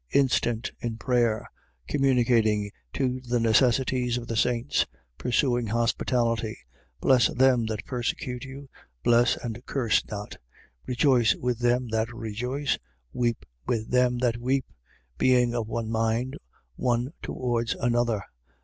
[0.13, 1.41] Instant in prayer.
[1.87, 1.87] 12:13.
[1.89, 4.87] Communicating to the necessities of the saints.
[5.19, 6.57] Pursuing hospitality.
[7.01, 7.01] 12:14.
[7.01, 8.67] Bless them that persecute you:
[9.03, 10.31] bless, and curse not.
[10.87, 10.87] 12:15.
[10.87, 12.79] Rejoice with them that rejoice:
[13.13, 14.65] weep with them that weep.
[15.17, 15.17] 12:16.
[15.19, 16.35] Being of one mind
[16.77, 18.23] one towards another.